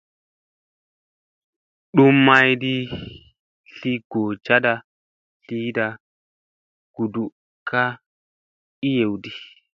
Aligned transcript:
Dum 1.95 2.15
maydi 2.25 2.73
tli 3.73 3.93
goo 4.09 4.31
caɗa 4.45 4.73
tliyɗa 5.45 5.85
guɗuɗ 6.93 7.29
ka 7.69 7.81
naa 7.89 7.97
eyew 8.89 9.13
di. 9.23 9.31